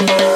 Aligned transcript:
Thank 0.00 0.29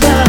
nada. 0.00 0.25